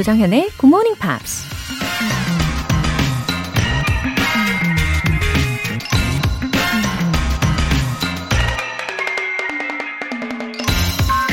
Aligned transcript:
조정현의 0.00 0.48
Good 0.56 0.66
Morning 0.66 0.98
Pops. 0.98 1.44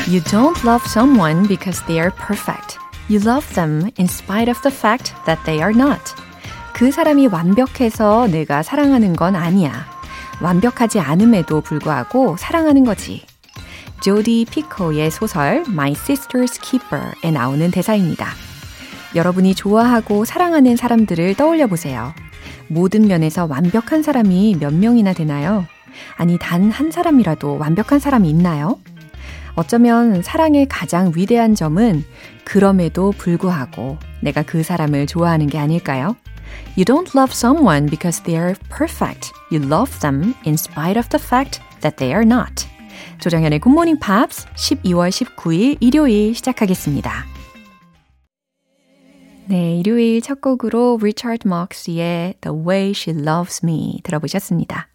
You 0.06 0.20
don't 0.24 0.62
love 0.66 0.84
someone 0.86 1.48
because 1.48 1.82
they 1.86 1.98
are 1.98 2.10
perfect. 2.10 2.76
You 3.08 3.20
love 3.20 3.48
them 3.54 3.90
in 3.98 4.06
spite 4.06 4.50
of 4.50 4.60
the 4.60 4.70
fact 4.70 5.14
that 5.24 5.42
they 5.46 5.62
are 5.62 5.72
not. 5.74 6.12
그 6.74 6.92
사람이 6.92 7.28
완벽해서 7.28 8.26
내가 8.26 8.62
사랑하는 8.62 9.16
건 9.16 9.34
아니야. 9.34 9.86
완벽하지 10.42 11.00
않음에도 11.00 11.62
불구하고 11.62 12.36
사랑하는 12.36 12.84
거지. 12.84 13.24
조디 14.02 14.44
피코의 14.50 15.10
소설 15.10 15.64
My 15.68 15.92
Sister's 15.92 16.60
Keeper에 16.60 17.30
나오는 17.30 17.70
대사입니다. 17.70 18.47
여러분이 19.14 19.54
좋아하고 19.54 20.24
사랑하는 20.24 20.76
사람들을 20.76 21.34
떠올려 21.34 21.66
보세요. 21.66 22.12
모든 22.68 23.06
면에서 23.08 23.46
완벽한 23.46 24.02
사람이 24.02 24.56
몇 24.60 24.74
명이나 24.74 25.12
되나요? 25.12 25.64
아니, 26.16 26.38
단 26.38 26.70
한 26.70 26.90
사람이라도 26.90 27.58
완벽한 27.58 27.98
사람이 27.98 28.28
있나요? 28.30 28.78
어쩌면 29.54 30.22
사랑의 30.22 30.66
가장 30.68 31.12
위대한 31.16 31.54
점은 31.54 32.04
그럼에도 32.44 33.12
불구하고 33.16 33.98
내가 34.20 34.42
그 34.42 34.62
사람을 34.62 35.06
좋아하는 35.06 35.48
게 35.48 35.58
아닐까요? 35.58 36.14
You 36.76 36.84
don't 36.84 37.16
love 37.16 37.32
someone 37.32 37.86
because 37.86 38.22
they 38.22 38.40
are 38.40 38.54
perfect. 38.74 39.32
You 39.50 39.64
love 39.66 39.98
them 40.00 40.34
in 40.46 40.54
spite 40.54 40.98
of 40.98 41.08
the 41.08 41.22
fact 41.22 41.60
that 41.80 41.96
they 41.96 42.12
are 42.14 42.24
not. 42.24 42.66
조정현의 43.20 43.58
굿모닝 43.58 43.98
팝스 43.98 44.46
12월 44.54 45.10
19일 45.10 45.78
일요일 45.80 46.34
시작하겠습니다. 46.34 47.24
네, 49.48 49.78
일요일 49.78 50.20
첫 50.20 50.42
곡으로 50.42 50.98
리차드 51.02 51.48
막스의 51.48 52.34
The 52.42 52.54
Way 52.54 52.90
She 52.90 53.18
Loves 53.18 53.64
Me 53.64 53.98
들어보셨습니다. 54.02 54.88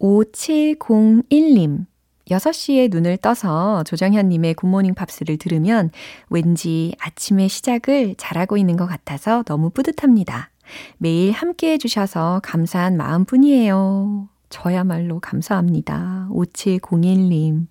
5701님 0.00 1.84
6시에 2.30 2.90
눈을 2.90 3.18
떠서 3.18 3.84
조정현님의 3.84 4.54
굿모닝 4.54 4.94
팝스를 4.94 5.36
들으면 5.36 5.90
왠지 6.30 6.94
아침의 6.98 7.50
시작을 7.50 8.14
잘하고 8.16 8.56
있는 8.56 8.78
것 8.78 8.86
같아서 8.86 9.42
너무 9.42 9.68
뿌듯합니다. 9.68 10.48
매일 10.96 11.32
함께 11.32 11.72
해주셔서 11.72 12.40
감사한 12.42 12.96
마음뿐이에요. 12.96 14.30
저야말로 14.48 15.20
감사합니다. 15.20 16.28
5701님. 16.30 17.66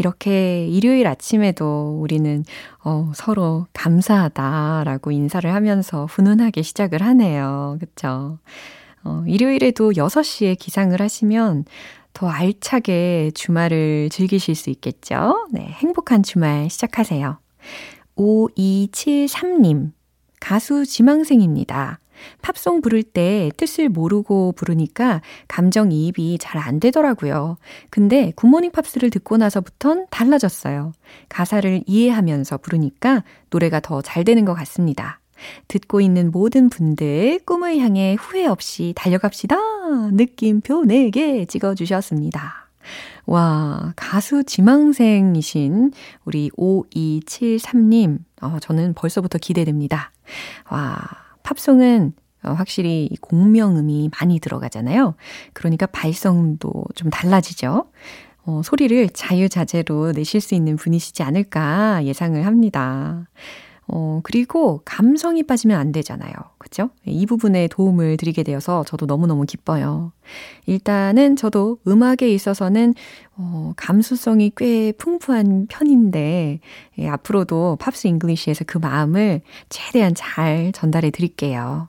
이렇게 0.00 0.66
일요일 0.66 1.06
아침에도 1.06 1.98
우리는 2.00 2.42
어, 2.82 3.12
서로 3.14 3.66
감사하다라고 3.74 5.10
인사를 5.10 5.52
하면서 5.52 6.06
훈훈하게 6.06 6.62
시작을 6.62 7.02
하네요. 7.02 7.76
그쵸? 7.78 8.38
어, 9.04 9.22
일요일에도 9.26 9.92
6시에 9.92 10.58
기상을 10.58 10.98
하시면 10.98 11.66
더 12.14 12.30
알차게 12.30 13.32
주말을 13.34 14.08
즐기실 14.10 14.54
수 14.54 14.70
있겠죠? 14.70 15.46
네, 15.52 15.66
행복한 15.66 16.22
주말 16.22 16.70
시작하세요. 16.70 17.38
5273님, 18.16 19.92
가수 20.40 20.86
지망생입니다. 20.86 21.99
팝송 22.42 22.80
부를 22.80 23.02
때 23.02 23.50
뜻을 23.56 23.88
모르고 23.88 24.52
부르니까 24.52 25.22
감정이입이 25.48 26.38
잘 26.40 26.60
안 26.60 26.78
되더라고요. 26.78 27.56
근데 27.88 28.32
굿모닝 28.36 28.70
팝스를 28.72 29.08
듣고 29.10 29.38
나서부턴 29.38 30.06
달라졌어요. 30.10 30.92
가사를 31.30 31.82
이해하면서 31.86 32.58
부르니까 32.58 33.24
노래가 33.50 33.80
더 33.80 34.02
잘 34.02 34.24
되는 34.24 34.44
것 34.44 34.54
같습니다. 34.54 35.20
듣고 35.68 36.00
있는 36.02 36.30
모든 36.30 36.68
분들 36.68 37.40
꿈을 37.46 37.78
향해 37.78 38.16
후회 38.18 38.46
없이 38.46 38.92
달려갑시다. 38.94 39.56
느낌표 40.12 40.82
4개 40.82 41.48
찍어주셨습니다. 41.48 42.68
와, 43.26 43.92
가수 43.96 44.44
지망생이신 44.44 45.92
우리 46.24 46.50
5273님, 46.58 48.18
어, 48.42 48.58
저는 48.60 48.94
벌써부터 48.94 49.38
기대됩니다. 49.38 50.12
와, 50.70 50.98
팝송은 51.50 52.12
어, 52.44 52.52
확실히 52.52 53.10
공명음이 53.20 54.10
많이 54.20 54.38
들어가잖아요. 54.38 55.14
그러니까 55.52 55.86
발성도 55.86 56.84
좀 56.94 57.10
달라지죠. 57.10 57.90
어, 58.44 58.60
소리를 58.64 59.08
자유자재로 59.10 60.12
내실 60.12 60.40
수 60.40 60.54
있는 60.54 60.76
분이시지 60.76 61.22
않을까 61.22 62.04
예상을 62.04 62.46
합니다. 62.46 63.28
어, 63.92 64.20
그리고 64.22 64.82
감성이 64.84 65.42
빠지면 65.42 65.78
안 65.78 65.90
되잖아요. 65.92 66.32
그쵸? 66.58 66.90
이 67.04 67.26
부분에 67.26 67.66
도움을 67.68 68.16
드리게 68.16 68.42
되어서 68.44 68.84
저도 68.84 69.06
너무너무 69.06 69.44
기뻐요. 69.46 70.12
일단은 70.66 71.34
저도 71.36 71.78
음악에 71.88 72.28
있어서는, 72.28 72.94
어, 73.36 73.72
감수성이 73.76 74.52
꽤 74.56 74.92
풍부한 74.92 75.66
편인데, 75.68 76.60
예, 76.98 77.08
앞으로도 77.08 77.76
Pops 77.80 78.06
English에서 78.06 78.64
그 78.66 78.78
마음을 78.78 79.40
최대한 79.70 80.14
잘 80.14 80.70
전달해 80.72 81.10
드릴게요. 81.10 81.88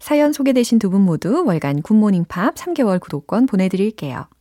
사연 0.00 0.32
소개되신 0.32 0.78
두 0.78 0.90
분 0.90 1.02
모두 1.02 1.44
월간 1.44 1.82
굿모닝 1.82 2.24
팝 2.28 2.54
3개월 2.54 3.00
구독권 3.00 3.46
보내드릴게요. 3.46 4.26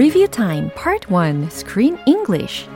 Review 0.00 0.28
Time 0.28 0.70
Part 0.74 1.10
1 1.10 1.50
Screen 1.50 1.98
English 2.06 2.66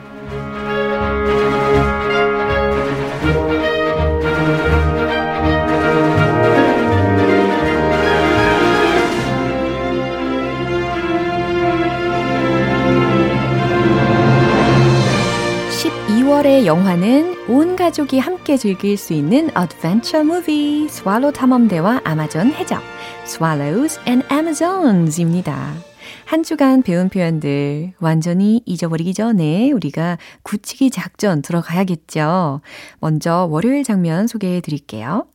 12월의 15.71 16.67
영화는 16.67 17.49
온 17.49 17.75
가족이 17.75 18.19
함께 18.19 18.55
즐길 18.55 18.97
수 18.97 19.13
있는 19.13 19.49
adventure 19.57 20.23
movie 20.23 20.87
스왈로 20.87 21.31
탐험대와 21.31 22.01
아마존 22.03 22.51
해적 22.51 22.83
Swallows 23.25 23.99
and 24.07 24.23
Amazons입니다. 24.31 25.94
한 26.25 26.41
주간 26.41 26.81
배운 26.81 27.07
표현들 27.09 27.93
완전히 27.99 28.61
잊어버리기 28.65 29.13
전에 29.13 29.71
우리가 29.71 30.17
굳히기 30.41 30.89
작전 30.89 31.41
들어가야겠죠. 31.43 32.61
먼저 32.99 33.47
월요일 33.49 33.83
장면 33.83 34.25
소개해 34.25 34.61
드릴게요. 34.61 35.27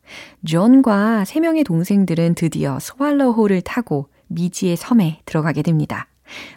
존과 0.44 1.24
세 1.24 1.38
명의 1.38 1.62
동생들은 1.62 2.34
드디어 2.34 2.78
스왈로호를 2.80 3.62
타고 3.62 4.08
미지의 4.26 4.76
섬에 4.76 5.20
들어가게 5.26 5.62
됩니다. 5.62 6.08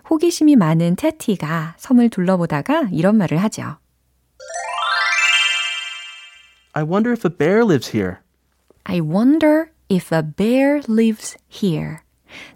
호기심이 0.09 0.55
많은 0.55 0.95
테티가 0.95 1.75
섬을 1.77 2.09
둘러보다가 2.09 2.89
이런 2.91 3.17
말을 3.17 3.37
하죠. 3.43 3.77
I 6.73 6.83
wonder 6.83 7.11
if 7.11 7.27
a 7.27 7.35
bear 7.35 7.63
lives 7.63 7.95
here. 7.95 8.17
I 8.83 8.99
wonder 8.99 9.67
if 9.91 10.13
a 10.13 10.23
bear 10.23 10.81
lives 10.89 11.37
here. 11.51 11.97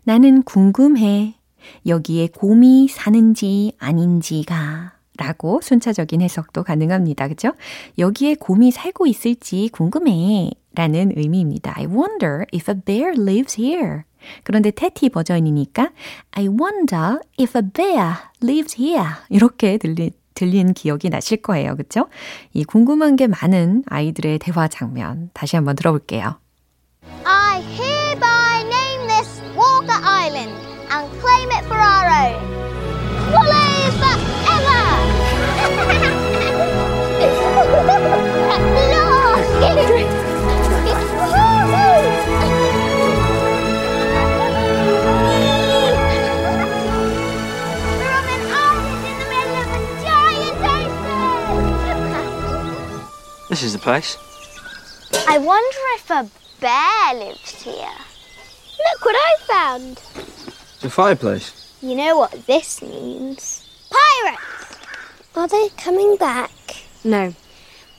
나는 0.03 0.41
궁금해. 0.41 1.36
여기에 1.85 2.29
곰이 2.35 2.87
사는지 2.87 3.73
아닌지가 3.79 4.93
라고 5.17 5.59
순차적인 5.61 6.21
해석도 6.21 6.63
가능합니다. 6.63 7.27
그죠? 7.27 7.53
여기에 7.97 8.35
곰이 8.35 8.71
살고 8.71 9.07
있을지 9.07 9.69
궁금해 9.71 10.51
라는 10.75 11.11
의미입니다. 11.15 11.73
I 11.75 11.85
wonder 11.87 12.45
if 12.53 12.71
a 12.71 12.79
bear 12.79 13.19
lives 13.19 13.59
here. 13.59 14.03
그런데 14.43 14.71
테티 14.71 15.09
버전이니까 15.09 15.89
I 16.31 16.47
wonder 16.47 17.19
if 17.39 17.57
a 17.57 17.63
bear 17.73 18.13
lives 18.43 18.79
here. 18.79 19.09
이렇게 19.29 19.77
들리, 19.77 20.11
들린 20.35 20.73
기억이 20.73 21.09
나실 21.09 21.41
거예요. 21.41 21.75
그쵸? 21.75 22.07
이 22.53 22.63
궁금한 22.63 23.15
게 23.15 23.25
많은 23.25 23.83
아이들의 23.87 24.37
대화 24.39 24.67
장면 24.67 25.31
다시 25.33 25.55
한번 25.55 25.75
들어볼게요. 25.75 26.39
I 27.23 27.36
This 53.49 53.63
is 53.63 53.73
the 53.73 53.79
place. 53.79 54.17
I 55.27 55.37
wonder 55.37 55.83
if 55.95 56.11
a 56.11 56.29
bear 56.59 57.13
lives 57.15 57.63
here. 57.63 57.97
Look 58.85 59.05
what 59.05 59.15
I 59.15 59.35
found. 59.47 60.01
The 60.81 60.89
fireplace. 60.89 61.53
You 61.81 61.95
know 61.95 62.17
what 62.17 62.45
this 62.45 62.81
means. 62.81 63.63
Pirates! 63.89 64.77
Are 65.35 65.47
they 65.47 65.69
coming 65.77 66.17
back? 66.17 66.51
No, 67.03 67.33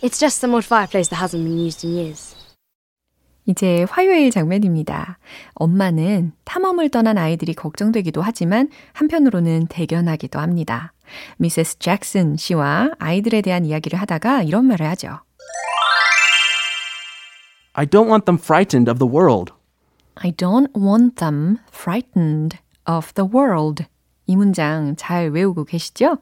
it's 0.02 0.18
just 0.18 0.38
some 0.38 0.54
old 0.54 0.64
fireplace 0.64 1.08
that 1.08 1.16
hasn't 1.16 1.44
been 1.44 1.58
used 1.58 1.84
in 1.84 1.94
years. 1.94 2.34
이제 3.46 3.86
화요일 3.88 4.30
장면입니다. 4.30 5.18
엄마는 5.54 6.32
탐험을 6.44 6.90
떠난 6.90 7.16
아이들이 7.16 7.54
걱정되기도 7.54 8.20
하지만 8.20 8.68
한편으로는 8.92 9.68
대견하기도 9.68 10.38
합니다. 10.38 10.92
미세스 11.38 11.78
잭슨 11.78 12.36
씨와 12.36 12.90
아이들에 12.98 13.40
대한 13.40 13.64
이야기를 13.64 13.98
하다가 13.98 14.42
이런 14.42 14.66
말을 14.66 14.86
하죠. 14.88 15.20
I 17.77 17.85
don't 17.85 18.07
want 18.07 18.25
them 18.25 18.37
frightened 18.37 18.89
of 18.89 18.99
the 18.99 19.09
world. 19.09 19.51
I 20.15 20.31
don't 20.31 20.71
want 20.75 21.15
them 21.17 21.57
frightened 21.71 22.57
of 22.87 23.13
the 23.15 23.27
world. 23.31 23.85
이 24.25 24.35
문장 24.35 24.95
잘 24.95 25.29
외우고 25.31 25.65
계시죠? 25.65 26.17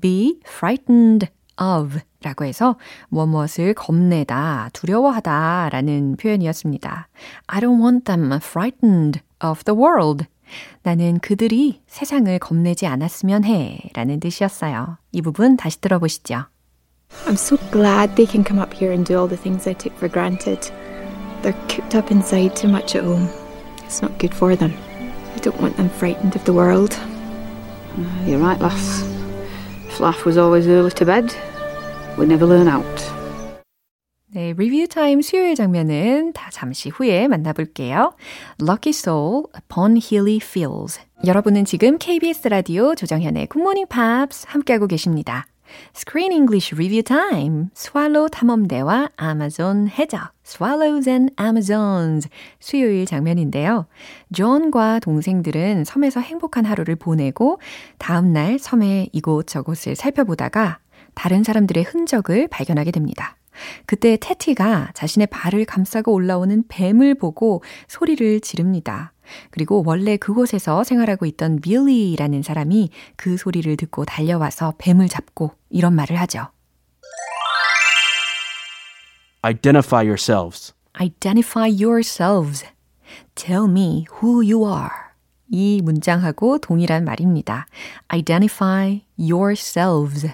be 0.00 0.40
frightened 0.46 1.28
of 1.60 2.00
라고 2.22 2.44
해서 2.44 2.76
무엇을 3.08 3.74
겁내다, 3.74 4.70
두려워하다 4.72 5.68
라는 5.70 6.16
표현이었습니다. 6.16 7.08
I 7.46 7.60
don't 7.60 7.80
want 7.80 8.04
them 8.04 8.32
frightened 8.32 9.20
of 9.44 9.62
the 9.64 9.78
world. 9.78 10.24
나는 10.82 11.18
그들이 11.18 11.82
세상을 11.86 12.36
겁내지 12.38 12.86
않았으면 12.86 13.44
해 13.44 13.78
라는 13.94 14.18
뜻이었어요. 14.20 14.98
이 15.12 15.22
부분 15.22 15.56
다시 15.56 15.80
들어보시죠. 15.80 16.46
I'm 17.26 17.34
so 17.34 17.56
glad 17.70 18.14
they 18.16 18.26
can 18.26 18.44
come 18.44 18.60
up 18.60 18.74
here 18.74 18.92
and 18.92 19.04
do 19.06 19.16
all 19.16 19.28
the 19.28 19.40
things 19.40 19.68
I 19.68 19.74
took 19.74 19.96
for 19.96 20.10
granted. 20.10 20.72
They're 21.41 21.57
cooped 21.67 21.95
up 21.95 22.11
inside 22.11 22.55
too 22.55 22.67
much 22.67 22.95
at 22.95 23.03
home. 23.03 23.27
It's 23.83 24.01
not 24.01 24.17
good 24.19 24.33
for 24.33 24.55
them. 24.55 24.73
I 25.35 25.39
don't 25.39 25.59
want 25.59 25.75
them 25.77 25.89
frightened 25.89 26.35
of 26.35 26.43
the 26.45 26.53
world. 26.53 26.97
You're 28.25 28.39
right, 28.39 28.59
lass. 28.59 29.03
Flaff 29.89 30.23
was 30.25 30.37
always 30.37 30.67
early 30.67 30.91
to 30.91 31.05
bed. 31.05 31.33
We 32.17 32.25
never 32.25 32.45
learn 32.45 32.67
out. 32.67 32.85
네, 34.33 34.53
리뷰 34.53 34.87
타임 34.87 35.21
수요일 35.21 35.55
장면은 35.55 36.31
다 36.31 36.49
잠시 36.51 36.87
후에 36.87 37.27
만나볼게요. 37.27 38.13
Lucky 38.61 38.91
Soul, 38.91 39.43
Upon 39.57 39.97
Hilly 39.97 40.37
Fields. 40.41 41.01
여러분은 41.25 41.65
지금 41.65 41.97
KBS 41.97 42.47
라디오 42.47 42.95
조정현의 42.95 43.47
굿모닝 43.47 43.87
팝스 43.87 44.45
함께하고 44.47 44.87
계십니다. 44.87 45.47
Screen 45.95 46.31
English 46.31 46.75
Review 46.75 47.03
Time. 47.03 47.67
스왈로우 47.73 48.29
탐험대와 48.29 49.09
아마존 49.15 49.87
해적. 49.87 50.31
Swallows 50.45 51.09
and 51.09 51.33
Amazons. 51.39 52.29
수요일 52.59 53.05
장면인데요. 53.05 53.85
존과 54.33 54.99
동생들은 54.99 55.85
섬에서 55.85 56.19
행복한 56.19 56.65
하루를 56.65 56.95
보내고 56.95 57.59
다음날 57.97 58.59
섬의 58.59 59.09
이곳저곳을 59.13 59.95
살펴보다가 59.95 60.79
다른 61.13 61.43
사람들의 61.43 61.83
흔적을 61.83 62.47
발견하게 62.47 62.91
됩니다. 62.91 63.37
그때 63.85 64.17
테티가 64.19 64.91
자신의 64.93 65.27
발을 65.27 65.65
감싸고 65.65 66.13
올라오는 66.13 66.63
뱀을 66.67 67.15
보고 67.15 67.63
소리를 67.87 68.39
지릅니다. 68.39 69.10
그리고 69.49 69.83
원래 69.85 70.17
그곳에서 70.17 70.83
생활하고 70.83 71.25
있던 71.25 71.61
빌리라는 71.61 72.41
사람이 72.41 72.89
그 73.15 73.37
소리를 73.37 73.75
듣고 73.77 74.05
달려와서 74.05 74.73
뱀을 74.77 75.07
잡고 75.07 75.51
이런 75.69 75.95
말을 75.95 76.19
하죠. 76.21 76.47
Identify 79.43 80.05
yourselves. 80.05 80.73
Identify 80.99 81.69
yourselves. 81.71 82.65
Tell 83.35 83.67
me 83.69 84.05
who 84.21 84.41
you 84.41 84.67
are. 84.67 84.89
이 85.49 85.81
문장하고 85.83 86.59
동일한 86.59 87.03
말입니다. 87.03 87.65
Identify 88.13 89.01
yourselves. 89.17 90.29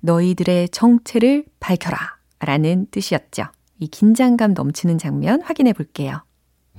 너희들의 0.00 0.68
정체를 0.70 1.44
밝혀라. 1.60 1.96
라는 2.40 2.86
뜻이었죠. 2.90 3.44
이 3.78 3.86
긴장감 3.86 4.54
넘치는 4.54 4.98
장면 4.98 5.40
확인해 5.42 5.72
볼게요. 5.72 6.24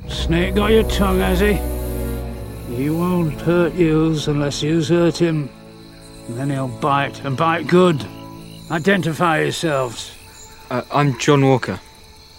Snake 0.08 0.56
got 0.56 0.72
your 0.72 0.88
tongue, 0.90 1.20
has 1.20 1.40
he? 1.40 1.54
He 2.76 2.90
won't 2.90 3.40
hurt 3.42 3.74
yous 3.74 4.28
unless 4.28 4.64
yous 4.64 4.90
hurt 4.90 5.18
him. 5.18 5.50
And 6.28 6.38
then 6.38 6.50
he'll 6.50 6.68
bite, 6.68 7.24
and 7.26 7.38
bite 7.38 7.68
good. 7.68 8.06
Identify 8.72 9.42
yourselves. 9.42 10.16
Uh, 10.70 10.82
I'm 10.92 11.20
John 11.20 11.46
Walker. 11.46 11.80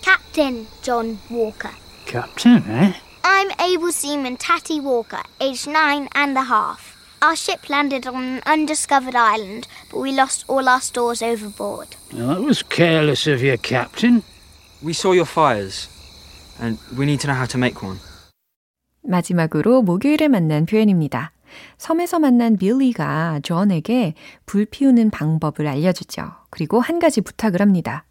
Captain 0.03 0.67
John 0.83 1.19
Walker. 1.31 1.71
Captain, 2.07 2.63
eh? 2.69 2.95
I'm 3.23 3.51
able 3.61 3.93
seaman 3.93 4.37
Tatty 4.37 4.81
Walker, 4.81 5.23
aged 5.41 5.69
nine 5.69 6.09
and 6.15 6.37
a 6.37 6.43
half. 6.43 6.91
Our 7.23 7.37
ship 7.37 7.71
landed 7.71 8.07
on 8.07 8.23
an 8.23 8.43
undiscovered 8.45 9.15
island, 9.15 9.67
but 9.91 10.01
we 10.01 10.13
lost 10.13 10.45
all 10.49 10.69
our 10.69 10.81
stores 10.81 11.23
overboard. 11.23 11.89
Well, 12.13 12.29
that 12.29 12.41
was 12.43 12.63
careless 12.63 13.27
of 13.27 13.43
you, 13.43 13.57
Captain. 13.57 14.23
We 14.83 14.93
saw 14.93 15.13
your 15.13 15.25
fires, 15.25 15.89
and 16.61 16.79
we 16.99 17.05
need 17.05 17.21
to 17.21 17.29
know 17.29 17.37
how 17.37 17.47
to 17.47 17.59
make 17.59 17.77
one. 17.83 17.99
마지막으로 19.03 19.83
목요일에 19.83 20.29
만난 20.29 20.67
표현입니다. 20.67 21.33
섬에서 21.79 22.19
만난 22.19 22.57
빌리가 22.57 23.41
존에게 23.43 24.15
불 24.47 24.65
피우는 24.65 25.11
방법을 25.11 25.67
알려주죠. 25.67 26.33
그리고 26.51 26.81
한 26.81 26.99
가지 26.99 27.21
부탁을 27.21 27.61
합니다. 27.61 28.07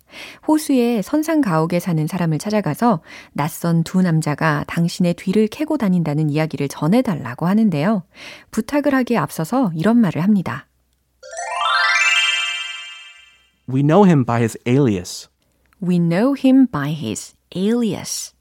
호수의 0.48 1.02
선상 1.02 1.42
가옥에 1.42 1.80
사는 1.80 2.06
사람을 2.06 2.38
찾아가서 2.38 3.02
낯선 3.34 3.84
두 3.84 4.02
남자가 4.02 4.64
당신의 4.68 5.16
뒤를 5.16 5.48
캐고 5.48 5.78
다닌다는 5.78 6.30
이야기를 6.30 6.68
전해달라고 6.68 7.48
하는데요. 7.48 8.04
부탁을 8.52 8.94
하기에 8.94 9.18
앞서서 9.18 9.72
이런 9.76 9.98
말을 9.98 10.22
합니다. 10.24 10.68
We 13.68 13.82
know 13.82 14.06
him 14.06 14.26
by 14.26 14.42
his 14.42 14.58
alias. 14.68 15.30
We 15.82 15.98
know 15.98 16.36
him 16.38 16.68
by 16.68 16.92
his 16.92 17.34
alias. 17.56 18.34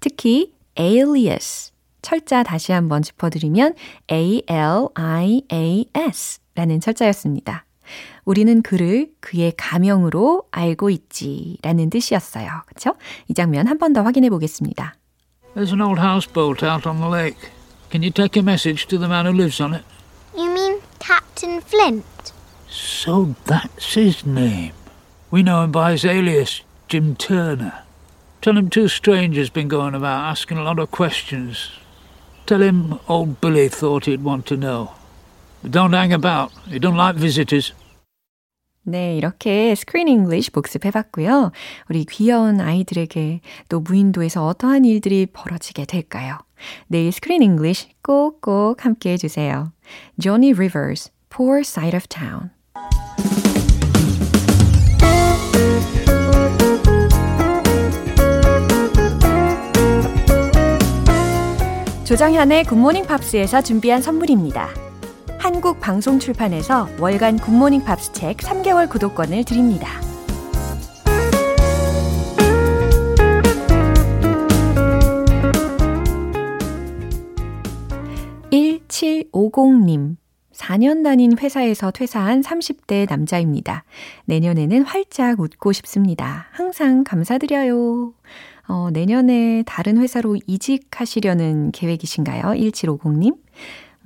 특히 0.00 0.52
alias. 0.78 1.72
철자 2.02 2.42
다시 2.42 2.72
한번 2.72 3.02
짚어드리면 3.02 3.74
A-L-I-A-S 5.04 6.40
라는 6.54 6.80
철자였습니다. 6.80 7.64
우리는 8.24 8.62
그를 8.62 9.10
그의 9.20 9.52
가명으로 9.56 10.44
알고 10.50 10.90
있지 10.90 11.58
라는 11.62 11.90
뜻이었어요. 11.90 12.48
그쵸? 12.66 12.94
이 13.28 13.34
장면 13.34 13.66
한 13.66 13.78
번 13.78 13.92
더 13.92 14.02
확인해 14.02 14.30
보겠습니다. 14.30 14.94
There's 15.54 15.70
an 15.72 15.80
old 15.82 16.00
houseboat 16.00 16.64
out 16.64 16.88
on 16.88 16.98
the 17.00 17.08
lake. 17.10 17.38
Can 17.90 18.02
you 18.02 18.10
take 18.10 18.36
a 18.40 18.42
message 18.42 18.86
to 18.88 18.98
the 18.98 19.08
man 19.08 19.26
who 19.26 19.32
lives 19.36 19.60
on 19.62 19.74
it? 19.74 19.84
You 20.36 20.50
mean 20.50 20.80
Captain 20.98 21.60
Flint? 21.60 22.04
So 22.68 23.34
that's 23.46 23.94
his 23.94 24.26
name. 24.26 24.72
We 25.30 25.42
know 25.42 25.62
him 25.62 25.70
by 25.70 25.92
his 25.92 26.04
alias, 26.04 26.62
Jim 26.88 27.14
Turner. 27.16 27.83
Tell 28.43 28.57
him 28.57 28.69
two 28.69 28.87
strangers 28.87 29.49
been 29.49 29.67
going 29.67 29.95
about 29.95 30.31
asking 30.31 30.57
a 30.57 30.63
lot 30.63 30.79
of 30.79 30.91
questions. 30.91 31.71
Tell 32.45 32.61
him 32.61 32.99
old 33.07 33.41
Billy 33.41 33.67
thought 33.69 34.05
he'd 34.05 34.23
want 34.23 34.45
to 34.47 34.55
know. 34.55 34.91
But 35.61 35.71
don't 35.71 35.93
hang 35.93 36.13
about. 36.13 36.51
He 36.67 36.79
don't 36.79 36.95
like 36.95 37.15
visitors. 37.17 37.73
네, 38.83 39.17
이렇게 39.17 39.75
스크린 39.75 40.07
잉글리시 40.07 40.51
복습해 40.51 40.89
봤고요. 40.89 41.51
우리 41.89 42.05
귀여운 42.05 42.59
아이들에게 42.59 43.41
또 43.67 43.81
무인도에서 43.81 44.47
어떠한 44.47 44.85
일들이 44.85 45.27
벌어지게 45.27 45.85
될까요? 45.85 46.39
내일 46.87 47.11
스크린 47.11 47.43
잉글리시 47.43 47.89
꼭꼭 48.01 48.85
함께 48.85 49.11
해 49.11 49.17
주세요. 49.17 49.71
Johnny 50.19 50.53
Rivers, 50.53 51.11
Poor 51.29 51.59
Side 51.59 51.95
of 51.95 52.07
Town. 52.07 52.51
조정현의 62.04 62.64
굿모닝 62.64 63.06
팝스에서 63.06 63.62
준비한 63.62 64.02
선물입니다. 64.02 64.68
한국 65.38 65.80
방송 65.80 66.18
출판에서 66.18 66.86
월간 67.00 67.38
굿모닝 67.38 67.82
팝스 67.82 68.12
책 68.12 68.36
3개월 68.36 68.90
구독권을 68.90 69.44
드립니다. 69.44 69.88
(1750님) 78.50 80.16
4년 80.52 81.02
다닌 81.02 81.38
회사에서 81.38 81.90
퇴사한 81.90 82.42
30대 82.42 83.08
남자입니다. 83.08 83.84
내년에는 84.26 84.82
활짝 84.82 85.40
웃고 85.40 85.72
싶습니다. 85.72 86.48
항상 86.52 87.02
감사드려요. 87.02 88.12
어, 88.68 88.88
내년에 88.92 89.62
다른 89.66 89.98
회사로 89.98 90.36
이직하시려는 90.46 91.72
계획이신가요? 91.72 92.42
1750님? 92.42 93.36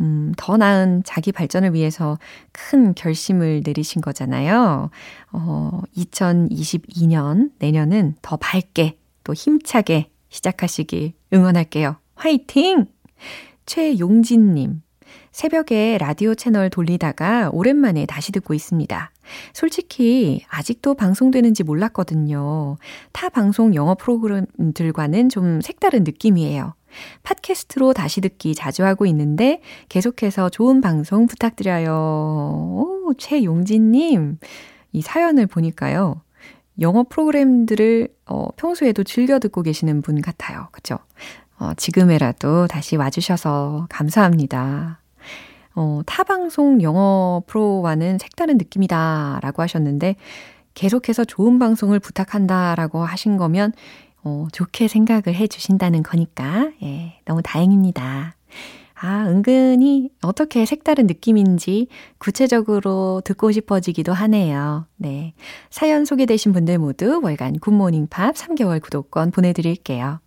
음, 0.01 0.33
더 0.37 0.57
나은 0.57 1.03
자기 1.05 1.33
발전을 1.33 1.75
위해서 1.75 2.19
큰 2.53 2.95
결심을 2.95 3.63
내리신 3.65 4.01
거잖아요. 4.01 4.91
어, 5.33 5.83
2022년, 5.97 7.51
내년은 7.59 8.15
더 8.23 8.37
밝게 8.37 8.99
또 9.25 9.35
힘차게 9.35 10.11
시작하시길 10.29 11.13
응원할게요. 11.33 11.97
화이팅! 12.15 12.87
최용진님, 13.67 14.83
새벽에 15.39 15.99
라디오 15.99 16.35
채널 16.35 16.69
돌리다가 16.69 17.51
오랜만에 17.53 18.07
다시 18.07 18.33
듣고 18.33 18.55
있습니다. 18.55 19.13
솔직히 19.53 20.45
아직도 20.49 20.95
방송되는지 20.95 21.63
몰랐거든요. 21.63 22.77
타 23.13 23.29
방송 23.29 23.73
영어 23.77 23.95
프로그램들과는 23.95 25.29
좀 25.29 25.61
색다른 25.61 26.03
느낌이에요. 26.03 26.75
팟캐스트로 27.23 27.93
다시 27.93 28.21
듣기 28.21 28.57
자주 28.57 28.85
하고 28.85 29.07
있는데 29.07 29.61
계속해서 29.89 30.49
좋은 30.49 30.81
방송 30.81 31.29
부탁드려요. 31.29 31.93
오, 31.93 33.15
최용진님, 33.17 34.39
이 34.91 35.03
사연을 35.03 35.47
보니까요. 35.47 36.21
영어 36.81 37.05
프로그램들을 37.05 38.09
어, 38.27 38.49
평소에도 38.57 39.05
즐겨 39.05 39.39
듣고 39.39 39.63
계시는 39.63 40.03
분 40.03 40.21
같아요. 40.21 40.67
그죠? 40.73 40.99
어, 41.61 41.75
지금에라도 41.77 42.67
다시 42.67 42.97
와주셔서 42.97 43.87
감사합니다. 43.89 44.99
어, 45.79 46.01
타 46.07 46.25
방송 46.25 46.83
영어 46.83 47.41
프로와는 47.47 48.19
색다른 48.19 48.59
느낌이다 48.59 49.39
라고 49.43 49.63
하셨는데, 49.63 50.17
계속해서 50.75 51.25
좋은 51.25 51.61
방송을 51.61 52.01
부탁한다 52.01 52.75
라고 52.75 53.05
하신 53.05 53.37
거면, 53.37 53.73
어, 54.25 54.49
좋게 54.51 54.89
생각을 54.89 55.37
해 55.37 55.47
주신다는 55.47 56.03
거니까, 56.03 56.73
예, 56.83 57.21
너무 57.27 57.43
다행입니다. 57.45 58.35
아, 59.01 59.29
은근히 59.29 60.11
어떻게 60.21 60.65
색다른 60.65 61.07
느낌인지 61.07 61.87
구체적으로 62.19 63.23
듣고 63.25 63.53
싶어지기도 63.53 64.13
하네요. 64.13 64.87
네. 64.97 65.35
사연 65.71 66.05
소개되신 66.05 66.53
분들 66.53 66.79
모두 66.79 67.21
월간 67.23 67.61
굿모닝 67.61 68.09
팝 68.11 68.35
3개월 68.35 68.83
구독권 68.83 69.31
보내드릴게요. 69.31 70.19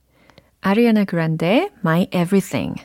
아리아나 0.61 1.03
그란데, 1.03 1.71
My 1.83 2.07
Everything. 2.13 2.75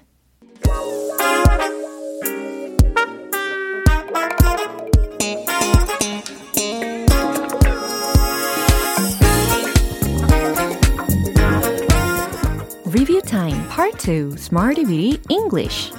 2 14.06 14.36
Smarty 14.38 14.84
Weedy 14.86 15.20
English 15.28 15.90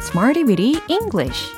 Smarty 0.00 0.44
Weedy 0.44 0.80
English 0.88 1.50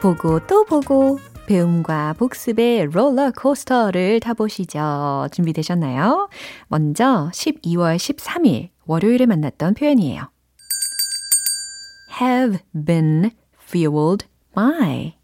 보고 0.00 0.40
또 0.46 0.64
보고 0.64 1.18
배움과 1.46 2.14
복습의 2.14 2.86
롤러코스터를 2.86 4.20
타보시죠. 4.20 5.28
준비되셨나요? 5.30 6.30
먼저 6.68 7.30
12월 7.34 7.96
13일 7.96 8.70
월요일에 8.86 9.26
만났던 9.26 9.74
표현이에요. 9.74 10.30
Have 12.20 12.60
been 12.72 13.30
fueled 13.60 14.26
by 14.54 15.14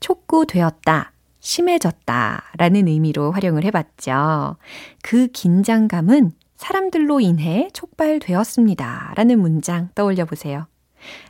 촉구되었다, 0.00 1.12
심해졌다 1.40 2.42
라는 2.56 2.88
의미로 2.88 3.32
활용을 3.32 3.64
해봤죠. 3.64 4.56
그 5.02 5.28
긴장감은 5.28 6.32
사람들로 6.56 7.20
인해 7.20 7.68
촉발되었습니다 7.72 9.14
라는 9.16 9.40
문장 9.40 9.88
떠올려 9.94 10.24
보세요. 10.24 10.66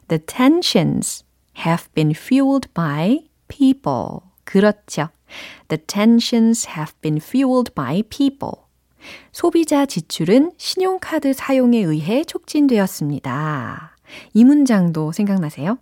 The 0.09 0.21
tensions 0.25 1.25
have 1.57 1.89
been 1.95 2.11
fueled 2.11 2.69
by 2.75 3.29
people. 3.49 4.21
그렇죠. 4.45 5.09
The 5.69 5.85
tensions 5.87 6.69
have 6.69 6.93
been 7.00 7.19
fueled 7.19 7.73
by 7.75 8.03
people. 8.03 8.65
소비자 9.33 9.87
지출은 9.87 10.53
신용카드 10.57 11.33
사용에 11.33 11.79
의해 11.79 12.25
촉진되었습니다. 12.25 13.89
이 14.35 14.45
문장도 14.45 15.12
생각나세요? 15.12 15.79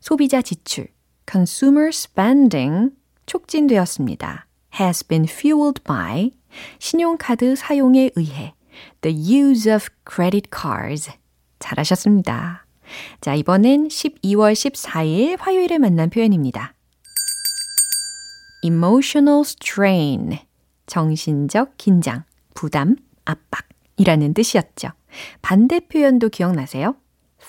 소비자 0.00 0.42
지출, 0.42 0.88
consumer 1.30 1.88
spending 1.88 2.90
촉진되었습니다. 3.26 4.46
has 4.80 5.06
been 5.06 5.24
fueled 5.28 5.82
by 5.82 6.32
신용카드 6.78 7.56
사용에 7.56 8.10
의해 8.16 8.54
the 9.00 9.16
use 9.16 9.72
of 9.72 9.86
credit 10.08 10.48
cards. 10.54 11.10
잘하셨습니다. 11.58 12.66
자, 13.20 13.34
이번엔 13.34 13.88
12월 13.88 14.52
14일 14.52 15.36
화요일에 15.38 15.78
만난 15.78 16.10
표현입니다. 16.10 16.74
emotional 18.62 19.42
strain. 19.42 20.38
정신적 20.86 21.76
긴장, 21.78 22.24
부담, 22.54 22.96
압박이라는 23.24 24.34
뜻이었죠. 24.34 24.88
반대 25.40 25.80
표현도 25.80 26.28
기억나세요? 26.28 26.96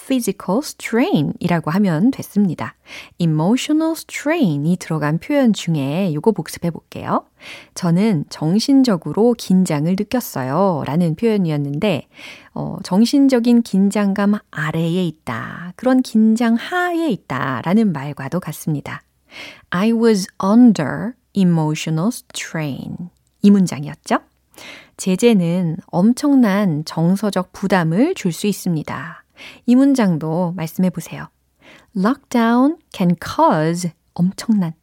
Physical 0.06 0.60
strain 0.64 1.34
이라고 1.40 1.72
하면 1.72 2.12
됐습니다. 2.12 2.76
emotional 3.18 3.94
strain이 3.94 4.78
들어간 4.78 5.18
표현 5.18 5.54
중에 5.54 6.10
이거 6.12 6.32
복습해 6.32 6.72
볼게요. 6.72 7.26
저는 7.74 8.26
정신적으로 8.30 9.34
긴장을 9.38 9.90
느꼈어요. 9.98 10.84
라는 10.86 11.16
표현이었는데, 11.16 12.08
어, 12.54 12.78
정신적인 12.84 13.62
긴장감 13.62 14.36
아래에 14.52 15.06
있다. 15.06 15.74
그런 15.76 16.02
긴장 16.02 16.56
하에 16.56 17.10
있다. 17.10 17.62
라는 17.64 17.92
말과도 17.94 18.40
같습니다. 18.40 19.02
I 19.70 19.92
was 19.92 20.28
under 20.44 21.14
emotional 21.34 22.10
strain. 22.10 23.10
이 23.42 23.50
문장이었죠? 23.50 24.20
제재는 24.98 25.78
엄청난 25.88 26.86
정서적 26.86 27.52
부담을 27.52 28.14
줄 28.14 28.32
수 28.32 28.48
있습니다. 28.48 29.23
이 29.66 29.76
문장도 29.76 30.54
말씀해 30.56 30.90
보세요. 30.90 31.28
Lockdown 31.98 32.78
can 32.94 33.16
cause 33.24 33.92
엄청난 34.14 34.74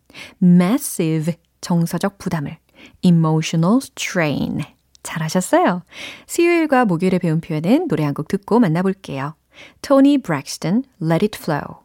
massive 0.42 1.34
정서적 1.60 2.18
부담을 2.18 2.58
emotional 3.02 3.78
strain. 3.82 4.60
잘하셨어요. 5.02 5.82
수요일과 6.26 6.84
목요일에 6.84 7.18
배운 7.18 7.40
표현은 7.40 7.88
노래 7.88 8.04
한 8.04 8.14
곡 8.14 8.28
듣고 8.28 8.60
만나볼게요. 8.60 9.34
Tony 9.82 10.18
Braxton, 10.18 10.84
Let 11.02 11.24
It 11.24 11.38
Flow. 11.38 11.80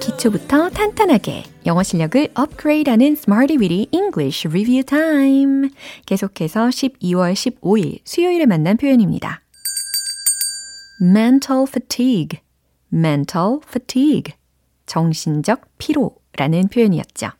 기초부터 0.00 0.70
탄탄하게 0.70 1.44
영어 1.66 1.82
실력을 1.82 2.28
업그레이드하는 2.34 3.12
Smarty 3.12 3.58
Weedy 3.58 3.88
English 3.90 4.46
Review 4.46 4.84
Time. 4.84 5.70
계속해서 6.06 6.68
12월 6.68 7.32
15일 7.32 8.00
수요일에 8.04 8.46
만난 8.46 8.76
표현입니다. 8.76 9.40
Mental 11.00 11.66
fatigue, 11.68 12.40
mental 12.92 13.60
fatigue. 13.66 14.34
정신적 14.86 15.62
피로라는 15.78 16.68
표현이었죠. 16.68 17.30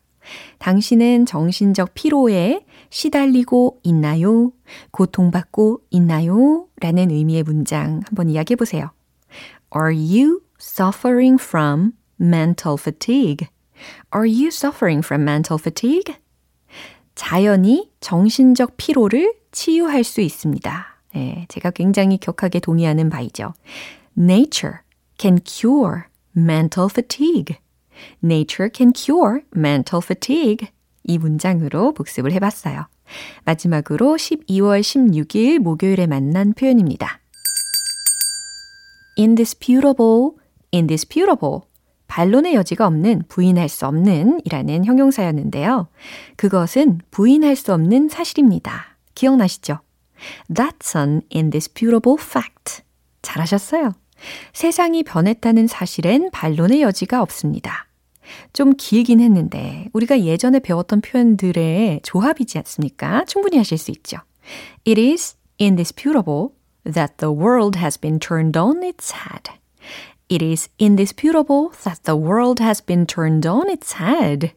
당신은 0.59 1.27
정신적 1.27 1.95
피로에 1.95 2.65
시달리고 2.91 3.81
있나요? 3.85 4.53
고통받고 4.91 5.83
있나요? 5.91 6.67
라는 6.81 7.11
의미의 7.11 7.45
문장 7.45 8.01
한번 8.07 8.29
이야기해 8.29 8.57
보세요. 8.57 8.91
Are 9.75 9.95
you 9.95 10.41
suffering 10.61 11.41
from 11.41 11.93
mental 12.21 12.77
fatigue? 12.79 13.49
Are 14.15 14.27
you 14.29 14.49
suffering 14.49 15.05
from 15.05 15.23
mental 15.23 15.59
fatigue? 15.61 16.17
자연이 17.15 17.91
정신적 18.01 18.77
피로를 18.77 19.35
치유할 19.53 20.05
수 20.05 20.21
있습니다. 20.21 20.96
예, 21.17 21.47
제가 21.49 21.71
굉장히 21.71 22.19
격하게 22.19 22.61
동의하는 22.61 23.09
바이죠. 23.09 23.55
Nature 24.19 24.79
can 25.19 25.39
cure 25.45 26.03
mental 26.37 26.89
fatigue. 26.91 27.59
Nature 28.23 28.71
can 28.73 28.93
cure 28.95 29.41
mental 29.57 30.03
fatigue. 30.05 30.69
이 31.05 31.19
문장으로 31.19 31.95
복습을 31.95 32.33
해봤어요. 32.33 32.87
마지막으로 33.45 34.17
12월 34.17 34.81
16일 34.81 35.59
목요일에 35.59 36.07
만난 36.07 36.53
표현입니다. 36.53 37.21
indisputable, 39.17 40.33
indisputable. 40.73 41.61
반론의 42.09 42.55
여지가 42.55 42.87
없는, 42.87 43.25
부인할 43.29 43.69
수 43.69 43.87
없는 43.87 44.41
이라는 44.45 44.85
형용사였는데요. 44.85 45.89
그것은 46.37 47.01
부인할 47.11 47.57
수 47.57 47.73
없는 47.73 48.09
사실입니다. 48.09 48.97
기억나시죠? 49.15 49.79
That's 50.53 50.97
an 50.97 51.23
indisputable 51.35 52.17
fact. 52.21 52.83
잘하셨어요. 53.23 53.95
세상이 54.53 55.03
변했다는 55.03 55.67
사실엔 55.67 56.31
반론의 56.31 56.83
여지가 56.83 57.21
없습니다. 57.23 57.87
좀 58.53 58.75
길긴 58.77 59.21
했는데 59.21 59.89
우리가 59.93 60.21
예전에 60.21 60.59
배웠던 60.61 61.01
표현들의 61.01 62.01
조합이지 62.03 62.59
않습니까? 62.59 63.25
충분히 63.25 63.57
하실 63.57 63.79
수 63.79 63.91
있죠. 63.93 64.19
It 64.87 65.01
is 65.01 65.37
indisputable 65.61 66.51
that 66.85 67.15
the 67.19 67.33
world 67.33 67.79
has 67.79 67.99
been 67.99 68.19
turned 68.19 68.59
on 68.59 68.83
its 68.83 69.13
head. 69.13 69.53
It 70.29 70.45
is 70.45 70.69
indisputable 70.81 71.71
that 71.85 72.03
the 72.05 72.19
world 72.19 72.63
has 72.63 72.85
been 72.85 73.07
turned 73.07 73.47
on 73.47 73.69
its 73.71 73.95
head. 73.95 74.55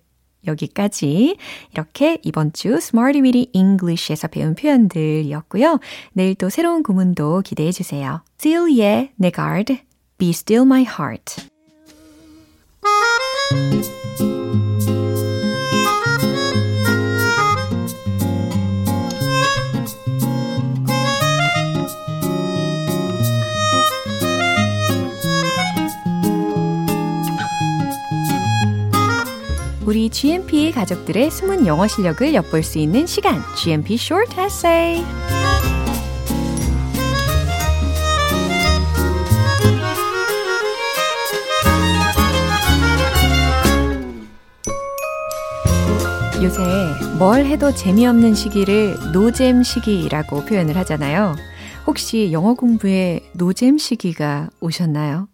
여기까지 0.48 1.38
이렇게 1.72 2.20
이번 2.24 2.54
주 2.54 2.70
Smarty 2.70 3.22
Weedy 3.22 3.50
English에서 3.54 4.28
배운 4.28 4.56
표현들이었고요. 4.56 5.80
내일 6.14 6.36
또 6.36 6.50
새로운 6.50 6.84
구문도 6.84 7.42
기대해 7.42 7.72
주세요. 7.72 8.24
Still의 8.38 9.12
Negard, 9.22 9.82
Be 10.18 10.30
Still 10.30 10.66
My 10.66 10.84
Heart. 10.84 11.50
우리 29.90 30.08
GMP 30.08 30.72
가족들의 30.72 31.32
숨은 31.32 31.66
영어 31.66 31.88
실력을 31.88 32.32
엿볼 32.36 32.62
수 32.62 32.78
있는 32.78 33.08
시간, 33.08 33.42
GMP 33.58 33.96
Short 33.96 34.40
Essay. 34.40 35.04
요새 46.44 46.62
뭘 47.18 47.48
해도 47.48 47.74
재미없는 47.74 48.36
시기를 48.36 48.96
노잼 49.12 49.64
시기라고 49.64 50.46
표현을 50.46 50.78
하잖아요. 50.78 51.36
혹시 51.88 52.32
영어 52.32 52.54
공부에 52.54 53.22
노잼 53.34 53.80
시기가 53.80 54.52
오셨나요? 54.62 55.30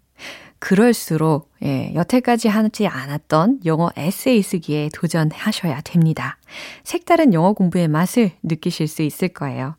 그럴수록 0.65 1.51
예, 1.63 1.93
여태까지 1.93 2.48
하지 2.48 2.88
않았던 2.88 3.60
영어 3.65 3.91
에세이 3.95 4.41
쓰기에 4.41 4.89
도전하셔야 4.95 5.81
됩니다. 5.81 6.39
색다른 6.84 7.36
영어 7.36 7.53
공부의 7.53 7.88
맛을 7.88 8.31
느끼실 8.41 8.88
수 8.88 9.03
있을 9.03 9.27
거예요. 9.27 9.75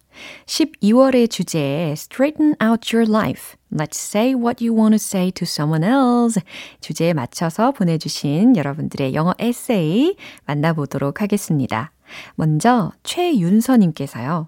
12월의 0.46 1.28
주제 1.28 1.90
Straighten 1.90 2.54
out 2.62 2.96
your 2.96 3.10
life. 3.10 3.56
Let's 3.72 3.96
say 3.96 4.32
what 4.32 4.64
you 4.64 4.78
want 4.78 4.92
to 4.92 5.04
say 5.04 5.32
to 5.32 5.42
someone 5.42 5.84
else. 5.84 6.40
주제에 6.80 7.14
맞춰서 7.14 7.72
보내주신 7.72 8.56
여러분들의 8.56 9.12
영어 9.14 9.34
에세이 9.40 10.14
만나보도록 10.46 11.20
하겠습니다. 11.20 11.90
먼저 12.36 12.92
최윤서님께서요. 13.02 14.46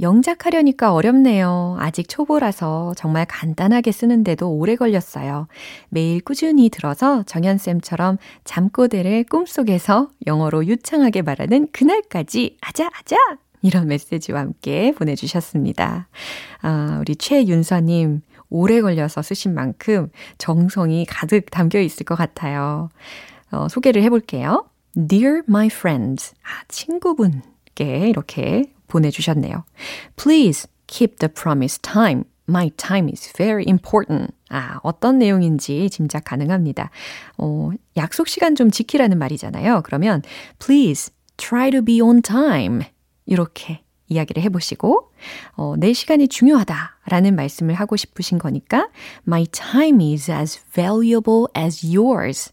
영작하려니까 0.00 0.92
어렵네요. 0.92 1.76
아직 1.80 2.08
초보라서 2.08 2.94
정말 2.96 3.26
간단하게 3.26 3.92
쓰는데도 3.92 4.50
오래 4.50 4.76
걸렸어요. 4.76 5.48
매일 5.88 6.20
꾸준히 6.20 6.68
들어서 6.68 7.22
정연쌤처럼 7.24 8.18
잠꼬대를 8.44 9.24
꿈속에서 9.24 10.10
영어로 10.26 10.66
유창하게 10.66 11.22
말하는 11.22 11.68
그날까지 11.72 12.56
아자, 12.60 12.88
아자! 12.98 13.16
이런 13.62 13.88
메시지와 13.88 14.40
함께 14.40 14.92
보내주셨습니다. 14.92 16.08
아, 16.62 16.98
우리 17.00 17.16
최윤서님, 17.16 18.20
오래 18.50 18.80
걸려서 18.80 19.22
쓰신 19.22 19.54
만큼 19.54 20.10
정성이 20.38 21.04
가득 21.06 21.50
담겨 21.50 21.80
있을 21.80 22.04
것 22.04 22.14
같아요. 22.14 22.88
어, 23.50 23.68
소개를 23.68 24.02
해볼게요. 24.02 24.66
Dear 24.94 25.42
my 25.48 25.66
friends. 25.66 26.34
아, 26.42 26.64
친구분께 26.68 28.08
이렇게 28.08 28.64
보내주셨네요. 28.88 29.64
Please 30.16 30.68
keep 30.86 31.18
the 31.18 31.32
promised 31.32 31.82
time. 31.82 32.24
My 32.48 32.70
time 32.76 33.08
is 33.08 33.30
very 33.36 33.64
important. 33.68 34.32
아, 34.48 34.80
어떤 34.82 35.18
내용인지 35.18 35.90
짐작 35.90 36.24
가능합니다. 36.24 36.90
어, 37.36 37.70
약속 37.96 38.26
시간 38.28 38.54
좀 38.54 38.70
지키라는 38.70 39.18
말이잖아요. 39.18 39.82
그러면 39.84 40.22
please 40.58 41.12
try 41.36 41.70
to 41.70 41.82
be 41.82 42.00
on 42.00 42.22
time. 42.22 42.80
이렇게 43.26 43.82
이야기를 44.08 44.42
해보시고, 44.44 45.12
어, 45.56 45.74
내 45.76 45.92
시간이 45.92 46.28
중요하다라는 46.28 47.36
말씀을 47.36 47.74
하고 47.74 47.96
싶으신 47.96 48.38
거니까, 48.38 48.88
My 49.26 49.46
time 49.46 50.12
is 50.12 50.30
as 50.30 50.58
valuable 50.72 51.44
as 51.56 51.84
yours. 51.86 52.50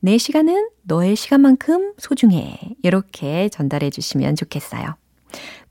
내 0.00 0.18
시간은 0.18 0.70
너의 0.82 1.14
시간만큼 1.14 1.94
소중해. 1.98 2.76
이렇게 2.82 3.48
전달해 3.48 3.90
주시면 3.90 4.34
좋겠어요. 4.34 4.96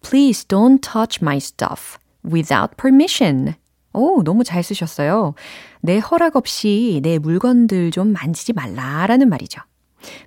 Please 0.06 0.46
don't 0.46 0.84
touch 0.84 1.20
my 1.20 1.40
stuff 1.40 1.98
without 2.24 2.78
permission. 2.78 3.56
오, 3.92 4.22
너무 4.22 4.44
잘 4.44 4.62
쓰셨어요. 4.62 5.34
내 5.82 5.98
허락 5.98 6.36
없이 6.36 7.00
내 7.02 7.18
물건들 7.18 7.90
좀 7.90 8.14
만지지 8.14 8.54
말라라는 8.54 9.28
말이죠. 9.28 9.62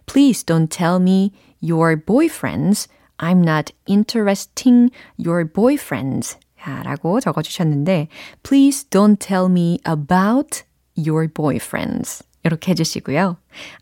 Please 0.06 0.44
don't 0.44 0.68
tell 0.68 0.96
me 1.00 1.30
your 1.62 1.94
boyfriends. 1.96 2.88
I'm 3.18 3.42
not 3.44 3.72
interesting 3.86 4.90
your 5.16 5.44
boyfriends. 5.44 6.38
라고 6.82 7.20
적어주셨는데, 7.20 8.08
please 8.42 8.84
don't 8.90 9.20
tell 9.20 9.46
me 9.48 9.78
about 9.86 10.64
your 10.96 11.28
boyfriends. 11.28 12.24
이렇게 12.42 12.72
해주시고요. 12.72 13.36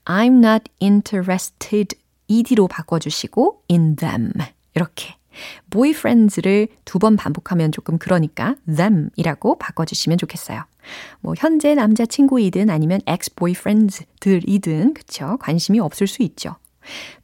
I'm 0.04 0.44
not 0.44 0.70
interested 0.78 1.96
ed로 2.28 2.68
바꿔주시고, 2.68 3.62
in 3.70 3.96
them. 3.96 4.32
이렇게 4.74 5.14
boyfriends를 5.70 6.68
두 6.84 6.98
번 6.98 7.16
반복하면 7.16 7.72
조금 7.72 7.98
그러니까 7.98 8.56
them이라고 8.66 9.58
바꿔주시면 9.58 10.18
좋겠어요. 10.18 10.62
뭐 11.20 11.34
현재 11.36 11.74
남자친구이든 11.74 12.70
아니면 12.70 13.00
ex-boyfriends들이든 13.06 14.94
그쵸? 14.94 15.36
관심이 15.40 15.80
없을 15.80 16.06
수 16.06 16.22
있죠. 16.22 16.56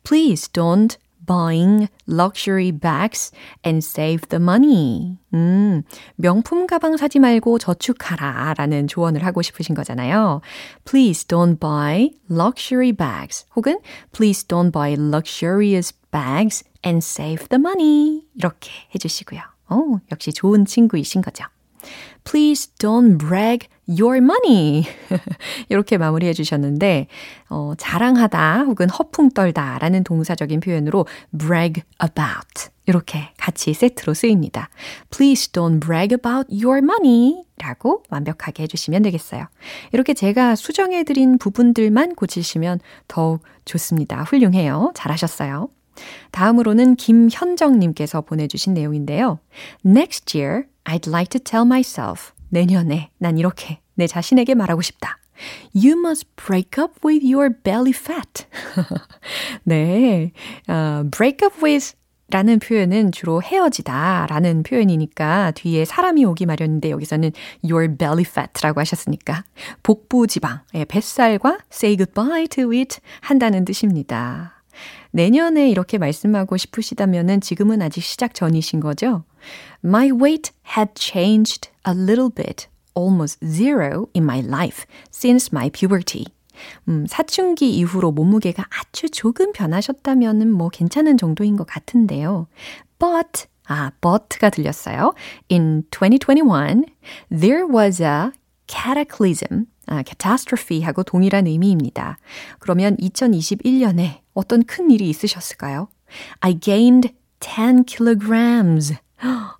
Please 0.05 0.53
don't 0.53 0.97
buying 1.27 1.89
luxury 2.07 2.71
bags 2.71 3.33
and 3.65 3.85
save 3.85 4.29
the 4.29 4.41
money. 4.43 5.19
음, 5.35 5.83
명품 6.17 6.67
가방 6.67 6.97
사지 6.97 7.19
말고 7.19 7.59
저축하라 7.59 8.55
라는 8.57 8.87
조언을 8.87 9.25
하고 9.25 9.43
싶으신 9.43 9.75
거잖아요. 9.75 10.41
Please 10.85 11.27
don't 11.27 11.59
buy 11.59 12.11
luxury 12.31 12.93
bags 12.93 13.47
혹은 13.57 13.79
Please 14.13 14.47
don't 14.47 14.73
buy 14.73 14.95
luxurious 14.95 15.93
bags 16.11 16.65
and 16.85 16.99
save 17.05 17.49
the 17.49 17.59
money. 17.59 18.23
이렇게 18.35 18.71
해주시고요. 18.95 19.41
오, 19.71 20.01
역시 20.11 20.33
좋은 20.33 20.65
친구이신 20.65 21.23
거죠. 21.23 21.45
Please 22.25 22.71
don't 22.79 23.19
brag 23.19 23.69
your 23.89 24.19
money. 24.19 24.85
이렇게 25.69 25.99
마무리해 25.99 26.33
주셨는데, 26.33 27.09
어, 27.49 27.73
자랑하다 27.77 28.65
혹은 28.65 28.89
허풍 28.89 29.31
떨다 29.31 29.79
라는 29.79 30.05
동사적인 30.05 30.61
표현으로 30.61 31.07
brag 31.37 31.83
about. 32.03 32.71
이렇게 32.87 33.31
같이 33.39 33.75
세트로 33.75 34.15
쓰입니다. 34.15 34.69
Please 35.11 35.53
don't 35.53 35.81
brag 35.81 36.15
about 36.15 36.49
your 36.53 36.79
money. 36.79 37.45
라고 37.59 38.03
완벽하게 38.11 38.65
해주시면 38.65 39.03
되겠어요. 39.03 39.47
이렇게 39.93 40.15
제가 40.15 40.57
수정해드린 40.57 41.39
부분들만 41.39 42.17
고치시면 42.17 42.81
더욱 43.07 43.43
좋습니다. 43.65 44.25
훌륭해요. 44.25 44.93
잘하셨어요. 44.95 45.69
다음으로는 46.31 46.97
김현정님께서 46.97 48.23
보내주신 48.23 48.75
내용인데요. 48.75 49.39
Next 49.85 50.37
year, 50.39 50.65
I'd 50.85 51.09
like 51.09 51.31
to 51.31 51.41
tell 51.41 51.67
myself. 51.67 52.33
내년에 52.51 53.11
난 53.19 53.39
이렇게 53.39 53.81
내 53.95 54.07
자신에게 54.07 54.55
말하고 54.55 54.83
싶다. 54.83 55.19
You 55.75 55.99
must 55.99 56.27
break 56.37 56.79
up 56.79 56.95
with 57.05 57.25
your 57.25 57.51
belly 57.51 57.93
fat. 57.95 58.47
네. 59.65 60.33
Uh, 60.69 61.09
break 61.11 61.45
up 61.45 61.65
with 61.65 61.95
라는 62.33 62.59
표현은 62.59 63.13
주로 63.13 63.43
헤어지다 63.43 64.27
라는 64.31 64.63
표현이니까 64.63 65.51
뒤에 65.51 65.85
사람이 65.85 66.25
오기 66.25 66.47
마련인데 66.47 66.91
여기서는 66.91 67.33
your 67.63 67.95
belly 67.97 68.25
fat라고 68.27 68.81
하셨으니까 68.81 69.45
복부 69.83 70.27
지방, 70.27 70.61
예, 70.75 70.87
뱃살과 70.87 71.59
say 71.71 71.97
goodbye 71.97 72.49
to 72.49 72.73
it 72.73 73.01
한다는 73.21 73.67
뜻입니다. 73.67 74.52
내년에 75.11 75.69
이렇게 75.69 75.99
말씀하고 75.99 76.57
싶으시다면은 76.57 77.41
지금은 77.41 77.83
아직 77.83 78.03
시작 78.03 78.35
전이신 78.35 78.81
거죠? 78.81 79.25
My 79.85 80.11
weight 80.11 80.53
had 80.77 80.93
changed 80.97 81.71
a 81.87 81.95
little 81.95 82.31
bit, 82.35 82.69
almost 82.97 83.45
zero 83.45 84.07
in 84.15 84.25
my 84.25 84.41
life 84.41 84.85
since 85.13 85.51
my 85.53 85.71
puberty. 85.71 86.27
음, 86.89 87.07
사춘기 87.09 87.71
이후로 87.71 88.13
몸무게가 88.13 88.65
아주 88.71 89.11
조금 89.11 89.53
변하셨다면은 89.53 90.51
뭐 90.53 90.69
괜찮은 90.69 91.17
정도인 91.17 91.57
것 91.57 91.67
같은데요. 91.67 92.47
But, 92.99 93.47
아, 93.67 93.91
but가 94.01 94.51
들렸어요. 94.51 95.15
In 95.51 95.85
2021, 95.91 96.85
there 97.31 97.67
was 97.67 98.03
a 98.03 98.31
cataclysm, 98.67 99.67
아, 99.87 100.03
catastrophe하고 100.03 101.03
동일한 101.03 101.47
의미입니다. 101.47 102.19
그러면 102.59 102.97
2021년에 102.97 104.21
어떤 104.35 104.63
큰 104.65 104.91
일이 104.91 105.09
있으셨을까요? 105.09 105.89
I 106.41 106.59
gained 106.61 107.15
10 107.41 107.85
kilograms. 107.87 108.95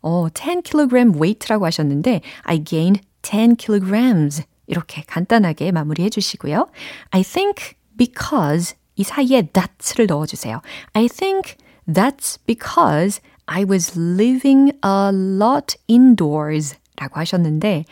어, 0.03 0.29
10 0.35 0.63
kilogram 0.63 1.15
weight라고 1.15 1.67
하셨는데 1.67 2.21
I 2.43 2.65
gained 2.65 3.01
10 3.23 3.57
kilograms. 3.57 4.43
이렇게 4.67 5.03
간단하게 5.07 5.73
마무리해 5.73 6.09
주시고요. 6.09 6.69
I 7.11 7.23
think 7.23 7.75
because 7.97 8.77
이 8.97 9.03
사이에 9.03 9.43
that를 9.43 10.07
넣어 10.07 10.27
주세요. 10.27 10.61
I 10.93 11.09
think 11.09 11.57
that's 11.89 12.39
because 12.47 13.21
I 13.47 13.65
was 13.65 13.99
living 13.99 14.73
a 14.85 15.11
lot 15.13 15.77
indoors 15.89 16.77
라고 16.97 17.19
하셨는데, 17.21 17.85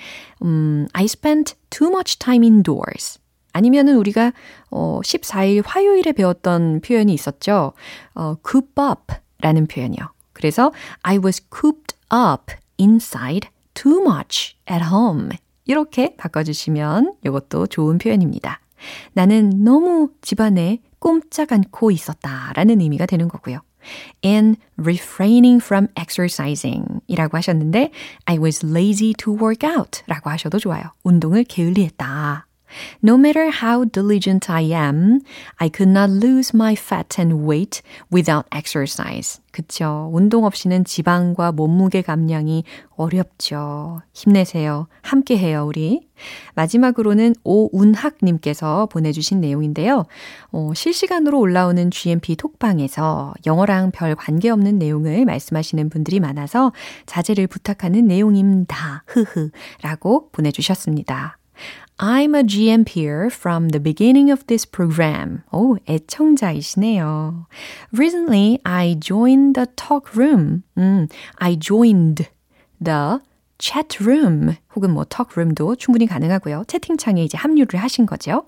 음, 0.43 0.87
I 0.93 1.05
spent 1.05 1.55
too 1.71 1.91
much 1.91 2.19
time 2.19 2.47
indoors. 2.47 3.19
아니면은 3.53 3.97
우리가 3.97 4.33
어, 4.71 5.01
14일 5.03 5.63
화요일에 5.65 6.13
배웠던 6.13 6.81
표현이 6.83 7.13
있었죠. 7.13 7.73
어, 8.15 8.37
coop 8.49 8.69
up 8.81 9.15
라는 9.41 9.67
표현이요. 9.67 10.01
그래서 10.33 10.73
I 11.03 11.19
was 11.19 11.43
cooped 11.53 11.97
up 12.13 12.53
inside 12.79 13.49
too 13.75 14.01
much 14.01 14.57
at 14.71 14.85
home. 14.85 15.31
이렇게 15.65 16.17
바꿔주시면 16.17 17.15
이것도 17.25 17.67
좋은 17.67 17.99
표현입니다. 17.99 18.61
나는 19.13 19.63
너무 19.63 20.11
집안에 20.23 20.81
꼼짝 20.99 21.53
않고 21.53 21.91
있었다 21.91 22.53
라는 22.55 22.81
의미가 22.81 23.07
되는 23.07 23.29
거고요. 23.29 23.61
and 24.24 24.58
refraining 24.78 25.64
from 25.64 25.88
exercising 25.96 27.02
이라고 27.08 27.38
하셨는데 27.38 27.92
I 28.26 28.40
was 28.40 28.66
lazy 28.66 29.14
to 29.20 29.34
work 29.34 29.68
out 29.68 30.04
라고 30.08 30.30
하셔도 30.30 30.60
좋아요. 30.60 30.84
운동을 31.04 31.44
게을리했다. 31.44 32.48
No 33.03 33.15
matter 33.15 33.51
how 33.51 33.85
diligent 33.85 34.51
I 34.51 34.73
am, 34.73 35.21
I 35.57 35.69
could 35.69 35.91
not 35.91 36.11
lose 36.11 36.53
my 36.55 36.75
fat 36.75 37.21
and 37.21 37.47
weight 37.47 37.83
without 38.13 38.47
exercise. 38.55 39.41
그쵸. 39.53 40.09
운동 40.13 40.45
없이는 40.45 40.85
지방과 40.85 41.53
몸무게 41.53 42.03
감량이 42.03 42.65
어렵죠. 42.97 44.01
힘내세요. 44.13 44.87
함께 45.03 45.37
해요, 45.37 45.65
우리. 45.67 46.09
마지막으로는 46.55 47.35
오운학님께서 47.43 48.87
보내주신 48.87 49.41
내용인데요. 49.41 50.07
어, 50.53 50.73
실시간으로 50.75 51.41
올라오는 51.41 51.91
GMP 51.91 52.37
톡방에서 52.37 53.35
영어랑 53.47 53.91
별 53.91 54.15
관계없는 54.15 54.79
내용을 54.79 55.25
말씀하시는 55.25 55.89
분들이 55.89 56.21
많아서 56.21 56.73
자제를 57.07 57.47
부탁하는 57.47 58.07
내용입니다. 58.07 59.03
흐흐. 59.07 59.51
라고 59.83 60.29
보내주셨습니다. 60.31 61.40
I'm 62.03 62.35
a 62.35 62.43
GM 62.43 62.87
peer 62.87 63.29
from 63.29 63.69
the 63.69 63.79
beginning 63.79 64.31
of 64.31 64.47
this 64.47 64.65
program. 64.65 65.43
오, 65.53 65.77
애청자이시네요. 65.87 67.45
Recently, 67.93 68.59
I 68.65 68.97
joined 68.99 69.55
the 69.55 69.67
talk 69.77 70.17
room. 70.17 70.63
음, 70.79 71.11
I 71.37 71.57
joined 71.57 72.27
the 72.83 73.21
chat 73.59 74.01
room 74.01 74.57
혹은 74.75 74.93
뭐 74.93 75.05
talk 75.05 75.37
room도 75.37 75.77
충분히 75.77 76.07
가능하고요. 76.07 76.65
채팅창에 76.69 77.23
이제 77.23 77.37
합류를 77.37 77.79
하신 77.79 78.07
거죠. 78.07 78.47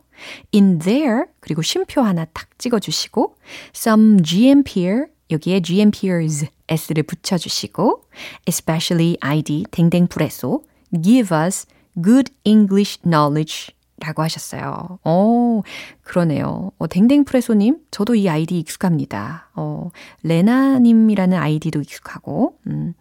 In 0.55 0.79
there 0.79 1.25
그리고 1.41 1.61
쉼표 1.61 2.01
하나 2.01 2.25
탁 2.25 2.49
찍어주시고 2.57 3.37
some 3.77 4.23
GM 4.23 4.63
peer 4.63 5.09
여기에 5.31 5.61
GM 5.61 5.91
peers 5.91 6.47
s를 6.69 7.03
붙여주시고 7.03 8.05
especially 8.49 9.19
ID 9.21 9.67
댕댕 9.71 10.07
브레소 10.07 10.65
give 11.03 11.37
us 11.37 11.67
good 12.01 12.33
English 12.45 13.01
knowledge 13.03 13.75
라고 13.99 14.23
하셨어요. 14.23 14.99
어, 15.05 15.63
그러네요. 16.03 16.73
어, 16.79 16.87
댕댕프레소님, 16.89 17.79
저도 17.91 18.15
이 18.17 18.29
아이디 18.29 18.59
익숙합니다. 18.59 19.51
어, 19.55 19.91
레나님이라는 20.25 21.39
아이디도 21.39 21.81
익숙하고, 21.81 22.59
음, 22.67 22.95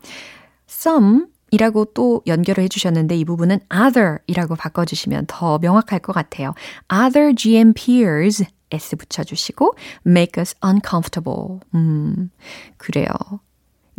some 0.70 1.26
이라고 1.52 1.86
또 1.86 2.22
연결을 2.28 2.64
해주셨는데 2.64 3.18
이 3.18 3.26
부분은 3.26 3.60
other 3.74 4.20
이라고 4.28 4.56
바꿔주시면 4.56 5.26
더 5.28 5.60
명확할 5.60 6.00
것 6.00 6.14
같아요. 6.14 6.54
other 6.92 7.36
GM 7.36 7.74
peers 7.74 8.46
s 8.72 8.96
붙여주시고 8.96 9.76
make 10.06 10.42
us 10.42 10.56
uncomfortable. 10.64 11.60
음, 11.76 12.32
그래요. 12.78 13.10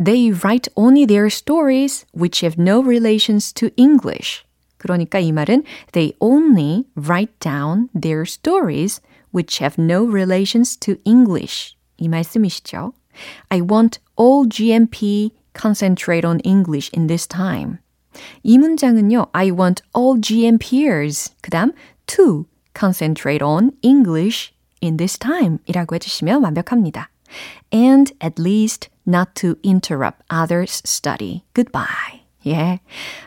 They 0.03 0.33
write 0.33 0.73
only 0.75 1.05
their 1.05 1.27
stories 1.27 2.07
which 2.15 2.43
have 2.43 2.57
no 2.59 2.81
relations 2.83 3.53
to 3.53 3.69
English. 3.77 4.45
그러니까 4.82 5.20
이 5.20 5.32
말은 5.32 5.64
they 5.94 6.14
only 6.20 6.86
write 6.96 7.34
down 7.40 7.90
their 8.00 8.22
stories 8.22 9.02
which 9.34 9.62
have 9.64 9.82
no 9.82 10.06
relations 10.06 10.78
to 10.78 10.96
English. 11.04 11.76
이 11.98 12.08
말씀이시죠. 12.08 12.94
I 13.50 13.62
want 13.62 14.00
all 14.18 14.48
GMP 14.48 15.32
concentrate 15.54 16.26
on 16.26 16.40
English 16.44 16.92
in 16.96 17.08
this 17.08 17.28
time. 17.28 17.80
이 18.44 18.58
문장은요, 18.58 19.28
I 19.34 19.52
want 19.52 19.82
all 19.96 20.20
GMPers. 20.20 21.34
그 21.42 21.50
다음, 21.50 21.74
to 22.08 22.46
concentrate 22.78 23.44
on 23.44 23.72
English 23.82 24.54
in 24.82 24.98
this 24.98 25.18
time 25.18 25.58
이라고 25.66 25.96
해주시면 25.96 26.44
완벽합니다. 26.44 27.10
And 27.74 28.14
at 28.22 28.42
least 28.42 28.90
not 29.06 29.34
to 29.36 29.56
interrupt 29.64 30.24
others' 30.30 30.82
study. 30.86 31.44
Goodbye. 31.54 32.21
예. 32.47 32.81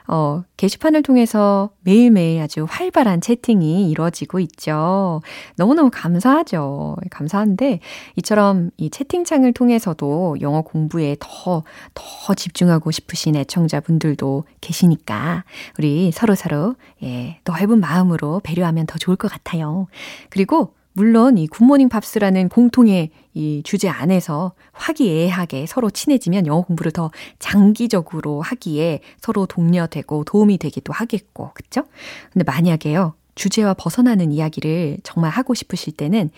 어, 0.08 0.44
게시판을 0.58 1.04
통해서 1.04 1.70
매일매일 1.82 2.42
아주 2.42 2.66
활발한 2.68 3.22
채팅이 3.22 3.90
이루어지고 3.90 4.40
있죠. 4.40 5.22
너무너무 5.56 5.90
감사하죠. 5.94 6.98
감사한데, 7.10 7.80
이처럼 8.18 8.72
이 8.78 8.90
채팅창을 8.90 9.54
통해서도 9.54 10.38
영어 10.42 10.62
공부에 10.62 11.16
더, 11.20 11.64
더 11.94 12.34
집중하고 12.34 12.92
싶으신 12.92 13.36
애청자분들도 13.36 14.44
계시니까, 14.62 15.44
우리 15.78 16.12
서로서로, 16.12 16.76
예, 17.04 17.40
넓은 17.46 17.80
마음으로 17.80 18.42
배려하면 18.44 18.86
더 18.86 18.98
좋을 18.98 19.16
것 19.16 19.32
같아요. 19.32 19.88
그리고 20.30 20.74
물론 20.96 21.38
이 21.38 21.46
굿모닝 21.48 21.90
팝스라는 21.90 22.48
공통의 22.48 23.10
이 23.34 23.62
주제 23.66 23.90
안에서 23.90 24.54
화기애애하게 24.72 25.66
서로 25.66 25.90
친해지면 25.90 26.48
영어 26.48 26.62
공부를 26.62 26.94
더 26.94 27.12
장기적으로 27.38 28.42
하기에 28.42 29.02
서로 29.20 29.46
독려되고 29.46 30.24
도움이 30.24 30.58
되기도 30.58 30.94
하겠고, 30.94 31.52
그쵸? 31.54 31.84
근데 32.32 32.46
만약에요, 32.46 33.14
주제와 33.36 33.74
벗어나는 33.74 34.32
이야기를 34.32 35.00
정말 35.04 35.32
하고 35.32 35.54
싶으실 35.54 35.98
때는 35.98 36.30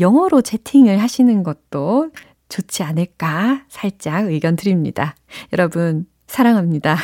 영어로 0.00 0.40
채팅을 0.40 1.02
하시는 1.02 1.42
것도 1.42 2.10
좋지 2.48 2.82
않을까 2.82 3.64
살짝 3.68 4.24
의견 4.28 4.56
드립니다. 4.56 5.16
여러분, 5.52 6.06
사랑합니다. 6.28 6.96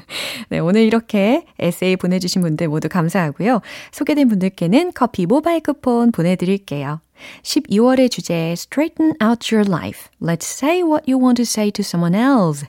네, 0.50 0.58
오늘 0.58 0.82
이렇게 0.82 1.46
에세이 1.58 1.96
보내주신 1.96 2.42
분들 2.42 2.68
모두 2.68 2.88
감사하고요. 2.88 3.62
소개된 3.92 4.28
분들께는 4.28 4.92
커피 4.94 5.24
모바일 5.24 5.60
쿠폰 5.60 6.12
보내드릴게요. 6.12 7.00
12월의 7.42 8.10
주제 8.10 8.52
Straighten 8.52 9.14
out 9.22 9.54
your 9.54 9.68
life. 9.68 10.10
Let's 10.20 10.44
say 10.44 10.82
what 10.82 11.10
you 11.10 11.22
want 11.22 11.36
to 11.36 11.44
say 11.44 11.70
to 11.70 11.82
someone 11.82 12.20
else. 12.20 12.66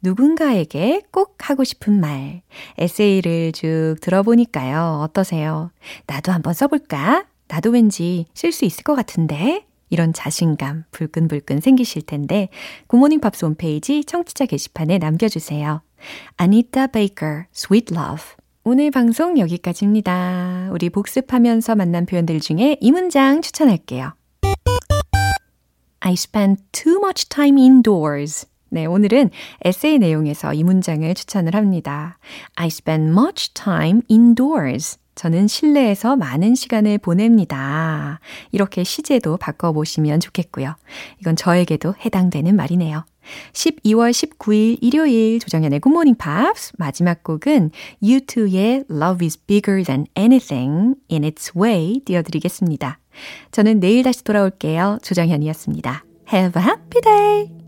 누군가에게 0.00 1.02
꼭 1.10 1.36
하고 1.50 1.64
싶은 1.64 2.00
말. 2.00 2.42
에세이를 2.78 3.52
쭉 3.52 3.96
들어보니까요. 4.00 5.00
어떠세요? 5.02 5.72
나도 6.06 6.32
한번 6.32 6.54
써볼까? 6.54 7.26
나도 7.48 7.70
왠지 7.70 8.26
쓸 8.34 8.52
수 8.52 8.64
있을 8.64 8.84
것 8.84 8.94
같은데? 8.94 9.65
이런 9.88 10.12
자신감 10.12 10.84
불끈불끈 10.90 11.60
생기실 11.60 12.02
텐데 12.02 12.48
굿모닝 12.88 13.20
팝스 13.20 13.44
홈페이지 13.44 14.04
청취자 14.04 14.46
게시판에 14.46 14.98
남겨주세요. 14.98 15.82
아니타 16.36 16.88
베이커, 16.88 17.44
Sweet 17.54 17.94
Love 17.94 18.24
오늘 18.64 18.90
방송 18.90 19.38
여기까지입니다. 19.38 20.70
우리 20.72 20.90
복습하면서 20.90 21.76
만난 21.76 22.04
표현들 22.04 22.40
중에 22.40 22.76
이 22.80 22.90
문장 22.90 23.40
추천할게요. 23.40 24.14
I 26.00 26.12
spent 26.14 26.62
too 26.72 26.96
much 26.96 27.28
time 27.28 27.60
indoors. 27.60 28.48
네, 28.68 28.84
오늘은 28.84 29.30
에세이 29.64 30.00
내용에서 30.00 30.52
이 30.52 30.64
문장을 30.64 31.14
추천을 31.14 31.54
합니다. 31.54 32.18
I 32.56 32.66
spend 32.66 33.12
much 33.12 33.54
time 33.54 34.02
indoors. 34.10 34.98
저는 35.16 35.48
실내에서 35.48 36.14
많은 36.14 36.54
시간을 36.54 36.98
보냅니다. 36.98 38.20
이렇게 38.52 38.84
시제도 38.84 39.36
바꿔보시면 39.38 40.20
좋겠고요. 40.20 40.76
이건 41.20 41.34
저에게도 41.34 41.94
해당되는 42.04 42.54
말이네요. 42.54 43.04
12월 43.52 44.12
19일 44.12 44.78
일요일 44.80 45.40
조정연의 45.40 45.80
굿모닝 45.80 46.14
팝스 46.14 46.74
마지막 46.78 47.24
곡은 47.24 47.72
U2의 48.02 48.84
Love 48.90 49.26
is 49.26 49.38
bigger 49.46 49.82
than 49.82 50.06
anything 50.16 50.94
in 51.10 51.24
its 51.24 51.52
way 51.56 52.00
띄워드리겠습니다. 52.04 53.00
저는 53.50 53.80
내일 53.80 54.04
다시 54.04 54.22
돌아올게요. 54.22 54.98
조정현이었습니다. 55.02 56.04
Have 56.32 56.62
a 56.62 56.68
happy 56.68 57.00
day! 57.02 57.65